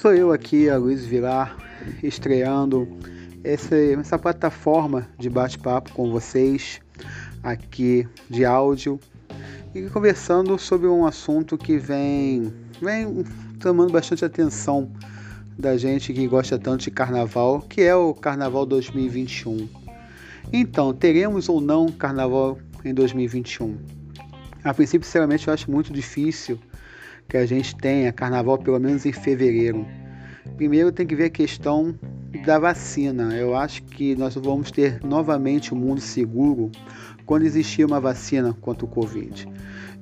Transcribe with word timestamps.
Sou 0.00 0.14
eu 0.14 0.32
aqui, 0.32 0.66
a 0.70 0.78
Luiz 0.78 1.04
Vilar, 1.04 1.54
estreando 2.02 2.88
esse, 3.44 3.92
essa 3.92 4.18
plataforma 4.18 5.06
de 5.18 5.28
bate-papo 5.28 5.92
com 5.92 6.10
vocês 6.10 6.80
aqui 7.42 8.08
de 8.26 8.46
áudio 8.46 8.98
e 9.74 9.82
conversando 9.90 10.58
sobre 10.58 10.88
um 10.88 11.04
assunto 11.04 11.58
que 11.58 11.76
vem, 11.76 12.50
vem 12.80 13.26
chamando 13.62 13.92
bastante 13.92 14.24
atenção 14.24 14.90
da 15.58 15.76
gente 15.76 16.14
que 16.14 16.26
gosta 16.26 16.58
tanto 16.58 16.84
de 16.84 16.90
carnaval, 16.90 17.60
que 17.60 17.82
é 17.82 17.94
o 17.94 18.14
Carnaval 18.14 18.64
2021. 18.64 19.68
Então, 20.50 20.94
teremos 20.94 21.46
ou 21.46 21.60
não 21.60 21.88
carnaval 21.88 22.56
em 22.82 22.94
2021? 22.94 23.76
A 24.64 24.72
princípio, 24.72 25.04
sinceramente, 25.04 25.46
eu 25.46 25.52
acho 25.52 25.70
muito 25.70 25.92
difícil 25.92 26.58
que 27.30 27.36
a 27.36 27.46
gente 27.46 27.76
tenha 27.76 28.12
carnaval 28.12 28.58
pelo 28.58 28.80
menos 28.80 29.06
em 29.06 29.12
fevereiro. 29.12 29.86
Primeiro 30.56 30.90
tem 30.90 31.06
que 31.06 31.14
ver 31.14 31.26
a 31.26 31.30
questão 31.30 31.94
da 32.38 32.58
vacina. 32.58 33.34
Eu 33.34 33.56
acho 33.56 33.82
que 33.82 34.14
nós 34.14 34.34
vamos 34.34 34.70
ter 34.70 35.00
novamente 35.04 35.74
um 35.74 35.76
mundo 35.76 36.00
seguro 36.00 36.70
quando 37.26 37.44
existir 37.44 37.84
uma 37.84 38.00
vacina 38.00 38.56
contra 38.60 38.84
o 38.84 38.88
Covid. 38.88 39.48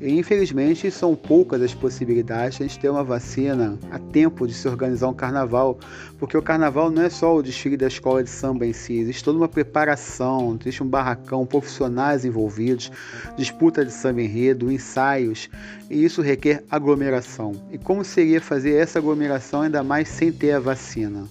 E, 0.00 0.18
infelizmente, 0.18 0.90
são 0.90 1.14
poucas 1.14 1.62
as 1.62 1.72
possibilidades 1.72 2.58
de 2.58 2.64
a 2.64 2.66
gente 2.66 2.78
ter 2.78 2.90
uma 2.90 3.04
vacina 3.04 3.78
a 3.90 3.98
tempo 3.98 4.46
de 4.46 4.52
se 4.52 4.66
organizar 4.68 5.08
um 5.08 5.14
carnaval, 5.14 5.78
porque 6.18 6.36
o 6.36 6.42
carnaval 6.42 6.90
não 6.90 7.02
é 7.02 7.08
só 7.08 7.34
o 7.34 7.42
desfile 7.42 7.76
da 7.76 7.86
escola 7.86 8.22
de 8.22 8.28
samba 8.28 8.66
em 8.66 8.72
si, 8.72 8.98
existe 8.98 9.22
toda 9.22 9.38
uma 9.38 9.48
preparação, 9.48 10.58
existe 10.60 10.82
um 10.82 10.88
barracão, 10.88 11.46
profissionais 11.46 12.24
envolvidos, 12.24 12.90
disputa 13.36 13.84
de 13.84 13.92
samba 13.92 14.20
enredo, 14.20 14.70
ensaios, 14.70 15.48
e 15.88 16.04
isso 16.04 16.20
requer 16.20 16.64
aglomeração. 16.68 17.52
E 17.72 17.78
como 17.78 18.04
seria 18.04 18.40
fazer 18.40 18.74
essa 18.74 18.98
aglomeração 18.98 19.62
ainda 19.62 19.82
mais 19.84 20.08
sem 20.08 20.32
ter 20.32 20.52
a 20.52 20.60
vacina? 20.60 21.24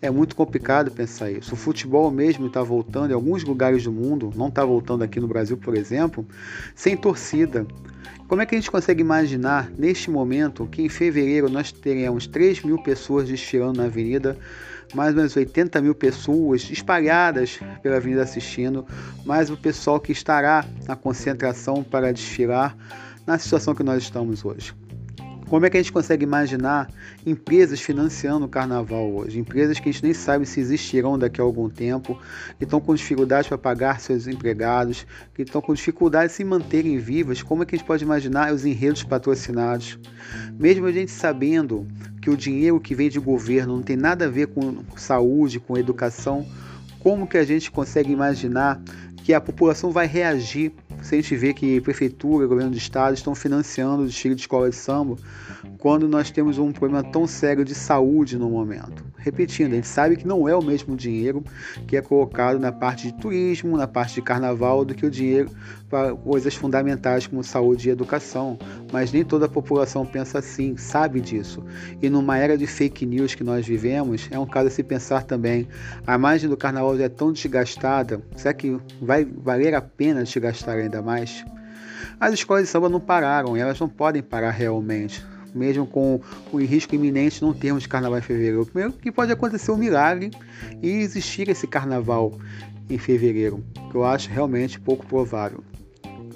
É 0.00 0.10
muito 0.10 0.36
complicado 0.36 0.90
pensar 0.90 1.30
isso. 1.30 1.54
O 1.54 1.56
futebol 1.56 2.10
mesmo 2.10 2.46
está 2.46 2.62
voltando 2.62 3.10
em 3.10 3.14
alguns 3.14 3.44
lugares 3.44 3.84
do 3.84 3.92
mundo, 3.92 4.32
não 4.36 4.48
está 4.48 4.64
voltando 4.64 5.02
aqui 5.02 5.20
no 5.20 5.28
Brasil, 5.28 5.56
por 5.56 5.76
exemplo, 5.76 6.26
sem 6.74 6.96
torcida. 6.96 7.66
Como 8.28 8.42
é 8.42 8.46
que 8.46 8.54
a 8.54 8.58
gente 8.58 8.70
consegue 8.70 9.00
imaginar 9.00 9.70
neste 9.78 10.10
momento 10.10 10.66
que 10.66 10.82
em 10.82 10.88
fevereiro 10.88 11.48
nós 11.48 11.70
teremos 11.70 12.26
3 12.26 12.62
mil 12.62 12.82
pessoas 12.82 13.28
desfilando 13.28 13.78
na 13.78 13.84
avenida, 13.84 14.36
mais 14.94 15.10
ou 15.10 15.16
menos 15.16 15.36
80 15.36 15.80
mil 15.80 15.94
pessoas 15.94 16.68
espalhadas 16.70 17.60
pela 17.82 17.96
avenida 17.96 18.22
assistindo, 18.22 18.84
mais 19.24 19.48
o 19.48 19.56
pessoal 19.56 20.00
que 20.00 20.10
estará 20.10 20.64
na 20.88 20.96
concentração 20.96 21.84
para 21.84 22.12
desfilar 22.12 22.76
na 23.24 23.38
situação 23.38 23.74
que 23.74 23.82
nós 23.82 24.02
estamos 24.02 24.44
hoje? 24.44 24.74
Como 25.48 25.64
é 25.64 25.70
que 25.70 25.76
a 25.76 25.80
gente 25.80 25.92
consegue 25.92 26.24
imaginar 26.24 26.90
empresas 27.24 27.80
financiando 27.80 28.46
o 28.46 28.48
carnaval 28.48 29.08
hoje? 29.08 29.38
Empresas 29.38 29.78
que 29.78 29.88
a 29.88 29.92
gente 29.92 30.02
nem 30.02 30.12
sabe 30.12 30.44
se 30.44 30.58
existirão 30.58 31.16
daqui 31.16 31.40
a 31.40 31.44
algum 31.44 31.68
tempo, 31.70 32.18
que 32.58 32.64
estão 32.64 32.80
com 32.80 32.92
dificuldades 32.92 33.46
para 33.48 33.56
pagar 33.56 34.00
seus 34.00 34.26
empregados, 34.26 35.06
que 35.34 35.42
estão 35.42 35.62
com 35.62 35.72
dificuldade 35.72 36.28
de 36.28 36.32
se 36.34 36.42
manterem 36.42 36.98
vivas. 36.98 37.42
Como 37.42 37.62
é 37.62 37.66
que 37.66 37.76
a 37.76 37.78
gente 37.78 37.86
pode 37.86 38.02
imaginar 38.02 38.52
os 38.52 38.64
enredos 38.64 39.04
patrocinados? 39.04 39.96
Mesmo 40.58 40.86
a 40.86 40.92
gente 40.92 41.12
sabendo 41.12 41.86
que 42.20 42.28
o 42.28 42.36
dinheiro 42.36 42.80
que 42.80 42.92
vem 42.92 43.08
de 43.08 43.20
governo 43.20 43.76
não 43.76 43.82
tem 43.82 43.96
nada 43.96 44.24
a 44.24 44.28
ver 44.28 44.48
com 44.48 44.82
saúde, 44.96 45.60
com 45.60 45.78
educação, 45.78 46.44
como 46.98 47.24
que 47.24 47.38
a 47.38 47.44
gente 47.44 47.70
consegue 47.70 48.10
imaginar 48.10 48.82
que 49.22 49.32
a 49.32 49.40
população 49.40 49.92
vai 49.92 50.08
reagir 50.08 50.72
se 51.02 51.14
a 51.14 51.20
gente 51.20 51.36
vê 51.36 51.54
que 51.54 51.80
prefeitura, 51.80 52.46
governo 52.46 52.70
do 52.70 52.76
estado 52.76 53.14
estão 53.14 53.34
financiando 53.34 54.02
o 54.02 54.06
desfile 54.06 54.34
de 54.34 54.42
escola 54.42 54.68
de 54.68 54.76
samba 54.76 55.16
quando 55.78 56.08
nós 56.08 56.30
temos 56.30 56.58
um 56.58 56.72
problema 56.72 57.02
tão 57.04 57.26
sério 57.26 57.64
de 57.64 57.74
saúde 57.74 58.38
no 58.38 58.50
momento. 58.50 59.04
Repetindo, 59.16 59.72
a 59.72 59.76
gente 59.76 59.88
sabe 59.88 60.16
que 60.16 60.26
não 60.26 60.48
é 60.48 60.54
o 60.54 60.62
mesmo 60.62 60.96
dinheiro 60.96 61.44
que 61.86 61.96
é 61.96 62.02
colocado 62.02 62.58
na 62.58 62.72
parte 62.72 63.08
de 63.08 63.14
turismo, 63.14 63.76
na 63.76 63.86
parte 63.86 64.14
de 64.14 64.22
carnaval, 64.22 64.84
do 64.84 64.94
que 64.94 65.04
o 65.04 65.10
dinheiro 65.10 65.50
para 65.88 66.14
coisas 66.14 66.54
fundamentais 66.54 67.26
como 67.26 67.42
saúde 67.42 67.88
e 67.88 67.92
educação. 67.92 68.58
Mas 68.92 69.12
nem 69.12 69.24
toda 69.24 69.46
a 69.46 69.48
população 69.48 70.06
pensa 70.06 70.38
assim, 70.38 70.76
sabe 70.76 71.20
disso. 71.20 71.64
E 72.00 72.08
numa 72.08 72.38
era 72.38 72.56
de 72.56 72.66
fake 72.66 73.04
news 73.04 73.34
que 73.34 73.44
nós 73.44 73.66
vivemos, 73.66 74.28
é 74.30 74.38
um 74.38 74.46
caso 74.46 74.68
a 74.68 74.70
se 74.70 74.82
pensar 74.82 75.24
também. 75.24 75.68
A 76.06 76.14
imagem 76.14 76.48
do 76.48 76.56
carnaval 76.56 76.96
já 76.96 77.04
é 77.04 77.08
tão 77.08 77.32
desgastada, 77.32 78.20
será 78.36 78.54
que 78.54 78.78
vai 79.00 79.24
valer 79.24 79.74
a 79.74 79.80
pena 79.80 80.22
desgastar 80.22 80.78
ainda 80.78 80.95
mais? 81.02 81.44
As 82.20 82.32
escolas 82.34 82.64
de 82.64 82.68
samba 82.68 82.88
não 82.88 83.00
pararam 83.00 83.56
e 83.56 83.60
elas 83.60 83.78
não 83.78 83.88
podem 83.88 84.22
parar 84.22 84.50
realmente 84.50 85.24
mesmo 85.56 85.86
com 85.86 86.20
o 86.52 86.58
risco 86.58 86.94
iminente 86.94 87.36
de 87.36 87.42
não 87.42 87.54
termos 87.54 87.86
carnaval 87.86 88.18
em 88.18 88.22
fevereiro. 88.22 88.66
Primeiro 88.66 88.92
que 88.92 89.10
pode 89.10 89.32
acontecer 89.32 89.72
um 89.72 89.76
milagre 89.76 90.30
e 90.82 90.88
existir 90.88 91.48
esse 91.48 91.66
carnaval 91.66 92.38
em 92.88 92.98
fevereiro, 92.98 93.64
que 93.90 93.96
eu 93.96 94.04
acho 94.04 94.30
realmente 94.30 94.78
pouco 94.78 95.06
provável. 95.06 95.64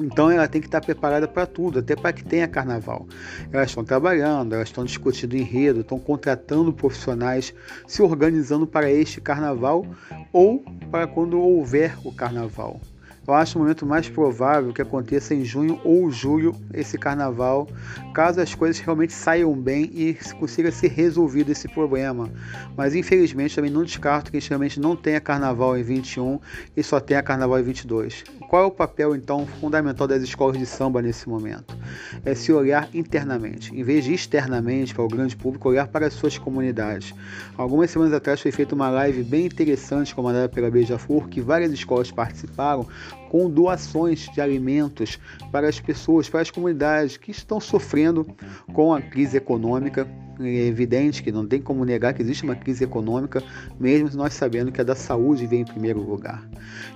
Então 0.00 0.30
ela 0.30 0.48
tem 0.48 0.62
que 0.62 0.66
estar 0.66 0.80
preparada 0.80 1.28
para 1.28 1.44
tudo, 1.44 1.80
até 1.80 1.94
para 1.94 2.12
que 2.12 2.24
tenha 2.24 2.48
carnaval. 2.48 3.06
Elas 3.52 3.68
estão 3.68 3.84
trabalhando, 3.84 4.54
elas 4.54 4.68
estão 4.68 4.82
discutindo 4.82 5.36
enredo, 5.36 5.80
estão 5.80 5.98
contratando 5.98 6.72
profissionais, 6.72 7.52
se 7.86 8.00
organizando 8.00 8.66
para 8.66 8.90
este 8.90 9.20
carnaval 9.20 9.84
ou 10.32 10.64
para 10.90 11.06
quando 11.06 11.38
houver 11.38 11.94
o 12.02 12.10
carnaval. 12.10 12.80
Eu 13.26 13.34
acho 13.34 13.58
o 13.58 13.60
momento 13.60 13.84
mais 13.84 14.08
provável 14.08 14.72
que 14.72 14.82
aconteça 14.82 15.34
em 15.34 15.44
junho 15.44 15.78
ou 15.84 16.10
julho 16.10 16.54
esse 16.72 16.98
carnaval, 16.98 17.68
caso 18.14 18.40
as 18.40 18.54
coisas 18.54 18.80
realmente 18.80 19.12
saiam 19.12 19.54
bem 19.54 19.90
e 19.94 20.14
consiga 20.38 20.72
ser 20.72 20.88
resolvido 20.88 21.52
esse 21.52 21.68
problema. 21.68 22.30
Mas 22.76 22.94
infelizmente 22.94 23.54
também 23.54 23.70
não 23.70 23.84
descarto 23.84 24.30
que 24.30 24.36
a 24.36 24.40
gente 24.40 24.48
realmente 24.48 24.80
não 24.80 24.96
tenha 24.96 25.20
carnaval 25.20 25.78
em 25.78 25.82
21 25.82 26.40
e 26.76 26.82
só 26.82 26.98
tenha 26.98 27.22
carnaval 27.22 27.60
em 27.60 27.62
22. 27.62 28.24
Qual 28.48 28.64
é 28.64 28.66
o 28.66 28.70
papel 28.70 29.14
então 29.14 29.46
fundamental 29.46 30.08
das 30.08 30.22
escolas 30.22 30.58
de 30.58 30.66
samba 30.66 31.00
nesse 31.00 31.28
momento? 31.28 31.76
É 32.24 32.34
se 32.34 32.52
olhar 32.52 32.88
internamente, 32.92 33.72
em 33.72 33.82
vez 33.84 34.04
de 34.04 34.12
externamente 34.12 34.94
para 34.94 35.04
o 35.04 35.08
grande 35.08 35.36
público, 35.36 35.68
olhar 35.68 35.86
para 35.86 36.06
as 36.06 36.14
suas 36.14 36.36
comunidades. 36.36 37.14
Algumas 37.56 37.90
semanas 37.90 38.12
atrás 38.12 38.40
foi 38.40 38.50
feita 38.50 38.74
uma 38.74 38.90
live 38.90 39.22
bem 39.22 39.46
interessante 39.46 40.14
comandada 40.14 40.48
pela 40.48 40.70
Beija-Flor, 40.70 41.28
que 41.28 41.40
várias 41.40 41.70
escolas 41.70 42.10
participaram, 42.10 42.88
com 43.28 43.50
doações 43.50 44.28
de 44.32 44.40
alimentos 44.40 45.18
para 45.50 45.68
as 45.68 45.80
pessoas, 45.80 46.28
para 46.28 46.40
as 46.40 46.50
comunidades 46.50 47.16
que 47.16 47.30
estão 47.30 47.60
sofrendo 47.60 48.26
com 48.72 48.92
a 48.92 49.00
crise 49.00 49.36
econômica 49.36 50.08
é 50.42 50.66
evidente 50.66 51.22
que 51.22 51.30
não 51.30 51.46
tem 51.46 51.60
como 51.60 51.84
negar 51.84 52.14
que 52.14 52.22
existe 52.22 52.44
uma 52.44 52.54
crise 52.54 52.84
econômica, 52.84 53.42
mesmo 53.78 54.10
nós 54.16 54.34
sabendo 54.34 54.72
que 54.72 54.80
a 54.80 54.84
da 54.84 54.94
saúde 54.94 55.46
vem 55.46 55.60
em 55.60 55.64
primeiro 55.64 56.00
lugar. 56.00 56.42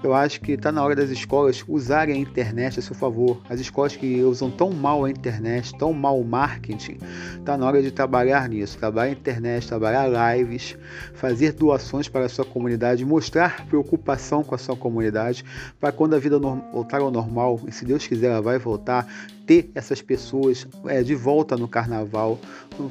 Eu 0.03 0.15
acho 0.15 0.41
que 0.41 0.53
está 0.53 0.71
na 0.71 0.83
hora 0.83 0.95
das 0.95 1.11
escolas 1.11 1.65
usarem 1.67 2.15
a 2.15 2.19
internet 2.19 2.79
a 2.79 2.83
seu 2.83 2.95
favor. 2.95 3.41
As 3.49 3.61
escolas 3.61 3.97
que 3.97 4.23
usam 4.23 4.51
tão 4.51 4.71
mal 4.71 5.05
a 5.05 5.11
internet, 5.11 5.77
tão 5.77 5.93
mal 5.93 6.21
o 6.21 6.25
marketing, 6.25 6.99
está 7.39 7.57
na 7.57 7.67
hora 7.67 7.83
de 7.83 7.91
trabalhar 7.91 8.49
nisso, 8.49 8.79
trabalhar 8.79 9.11
a 9.11 9.13
internet, 9.13 9.67
trabalhar 9.67 10.37
lives, 10.37 10.77
fazer 11.15 11.53
doações 11.53 12.09
para 12.09 12.27
a 12.27 12.29
sua 12.29 12.45
comunidade, 12.45 13.05
mostrar 13.05 13.67
preocupação 13.67 14.43
com 14.43 14.55
a 14.55 14.59
sua 14.59 14.77
comunidade, 14.77 15.45
para 15.81 15.93
quando 15.93 16.15
a 16.15 16.19
vida 16.19 16.39
voltar 16.39 17.01
ao 17.01 17.11
normal, 17.11 17.61
e 17.67 17.73
se 17.73 17.85
Deus 17.85 18.07
quiser 18.07 18.31
ela 18.31 18.43
vai 18.43 18.59
voltar, 18.59 19.07
ter 19.47 19.71
essas 19.75 20.01
pessoas 20.01 20.67
é, 20.87 21.03
de 21.03 21.15
volta 21.15 21.57
no 21.57 21.69
carnaval, 21.69 22.39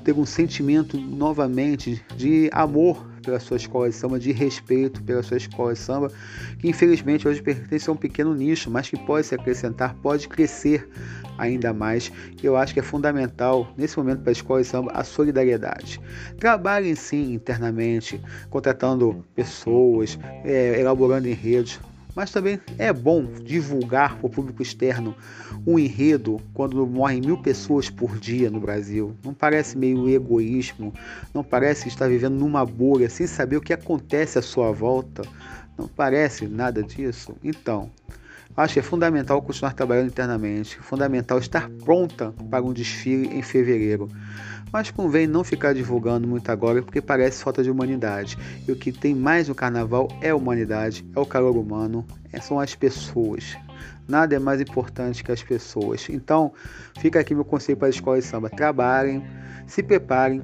ter 0.04 0.14
um 0.14 0.26
sentimento 0.44 1.00
novamente 1.00 2.04
de 2.18 2.50
amor 2.52 3.08
pela 3.24 3.40
sua 3.40 3.56
escola 3.56 3.90
de 3.90 3.96
samba, 3.96 4.20
de 4.20 4.34
respeito 4.34 5.02
pela 5.02 5.24
sua 5.24 5.38
escola 5.38 5.74
de 5.74 5.80
samba, 5.80 6.12
que 6.60 6.68
infelizmente 6.68 7.26
hoje 7.26 7.42
pertence 7.42 7.90
a 7.90 7.94
um 7.94 7.96
pequeno 7.96 8.36
nicho, 8.36 8.70
mas 8.70 8.90
que 8.90 8.98
pode 8.98 9.26
se 9.26 9.36
acrescentar, 9.36 9.96
pode 9.96 10.28
crescer 10.28 10.90
ainda 11.38 11.74
mais. 11.74 12.12
Eu 12.44 12.58
acho 12.58 12.74
que 12.74 12.82
é 12.82 12.84
fundamental 12.84 13.74
nesse 13.78 13.98
momento 13.98 14.22
para 14.22 14.32
a 14.32 14.34
escola 14.34 14.62
de 14.62 14.68
samba 14.68 14.92
a 14.92 15.04
solidariedade. 15.06 16.02
Trabalhem 16.38 16.94
sim 16.94 17.34
internamente, 17.34 18.22
contratando 18.50 19.24
pessoas, 19.34 20.20
é, 20.44 20.78
elaborando 20.78 21.30
enredos, 21.30 21.80
mas 22.16 22.32
também 22.32 22.60
é 22.78 22.92
bom 22.92 23.26
divulgar 23.44 24.18
para 24.18 24.28
o 24.28 24.30
público 24.30 24.62
externo 24.62 25.16
um 25.66 25.80
enredo 25.80 26.40
quando 26.54 26.86
morrem 26.86 27.22
mil 27.22 27.38
pessoas 27.38 27.90
por 27.90 28.18
dia 28.20 28.50
no 28.50 28.60
Brasil. 28.60 29.16
Não 29.24 29.34
parece 29.34 29.78
meio 29.78 30.10
egoísmo? 30.10 30.94
Não 31.34 31.44
parece 31.44 31.88
estar 31.88 32.08
vivendo 32.08 32.36
numa 32.36 32.66
bolha 32.66 33.10
sem 33.10 33.28
saber 33.28 33.58
o 33.58 33.62
que 33.62 33.74
acontece 33.74 34.38
à 34.38 34.42
sua 34.42 34.72
volta? 34.72 35.24
Não 35.78 35.88
parece 35.88 36.48
nada 36.48 36.84
disso? 36.84 37.36
Então, 37.44 37.90
acho 38.56 38.74
que 38.74 38.80
é 38.80 38.84
fundamental 38.84 39.42
continuar 39.42 39.74
trabalhando 39.74 40.08
internamente, 40.08 40.78
fundamental 40.78 41.40
estar 41.40 41.70
pronta 41.84 42.34
para 42.50 42.64
um 42.64 42.74
desfile 42.74 43.28
em 43.28 43.42
fevereiro 43.42 44.10
mas 44.74 44.90
convém 44.90 45.28
não 45.28 45.44
ficar 45.44 45.72
divulgando 45.72 46.28
muito 46.28 46.50
agora 46.50 46.82
porque 46.82 47.00
parece 47.00 47.44
falta 47.44 47.62
de 47.62 47.70
humanidade. 47.70 48.36
E 48.68 48.72
o 48.72 48.76
que 48.76 48.92
tem 48.92 49.14
mais 49.14 49.48
no 49.48 49.54
carnaval 49.54 50.08
é 50.20 50.32
a 50.32 50.36
humanidade, 50.36 51.06
é 51.16 51.20
o 51.20 51.26
calor 51.28 51.56
humano, 51.56 52.04
é, 52.32 52.42
são 52.42 52.60
as 52.60 52.74
pessoas. 52.74 53.56
Nada 54.08 54.36
é 54.36 54.40
mais 54.40 54.60
importante 54.60 55.24
que 55.24 55.32
as 55.32 55.44
pessoas. 55.44 56.10
Então, 56.10 56.52
fica 56.98 57.20
aqui 57.20 57.36
meu 57.36 57.46
conselho 57.46 57.78
para 57.78 57.88
a 57.88 57.92
escola 57.92 58.18
de 58.18 58.26
samba: 58.26 58.50
trabalhem, 58.50 59.24
se 59.68 59.84
preparem, 59.84 60.42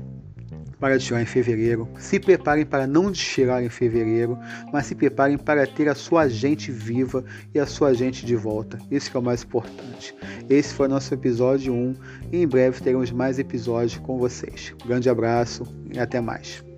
para 0.80 0.98
desfilar 0.98 1.22
em 1.22 1.26
fevereiro. 1.26 1.88
Se 1.98 2.20
preparem 2.20 2.66
para 2.66 2.88
não 2.88 3.12
desfilar 3.12 3.64
em 3.64 3.70
fevereiro, 3.70 4.38
mas 4.72 4.86
se 4.86 4.96
preparem 4.96 5.38
para 5.38 5.68
ter 5.68 5.90
a 5.90 5.96
sua 5.96 6.28
gente 6.28 6.72
viva 6.72 7.24
e 7.54 7.60
a 7.60 7.66
sua 7.66 7.94
gente 7.94 8.26
de 8.26 8.36
volta. 8.36 8.80
Isso 8.90 9.12
é 9.14 9.20
o 9.20 9.24
mais 9.24 9.44
importante. 9.44 10.16
Esse 10.50 10.74
foi 10.74 10.88
o 10.88 10.90
nosso 10.90 11.14
episódio 11.14 11.74
1 11.74 11.96
e 12.32 12.44
em 12.44 12.48
breve 12.48 12.82
teremos 12.82 13.12
mais 13.12 13.40
episódios 13.40 13.98
com 13.98 14.18
vocês. 14.18 14.74
Um 14.84 14.88
grande 14.88 15.10
abraço 15.10 15.64
e 15.92 16.00
até 16.00 16.22
mais. 16.22 16.69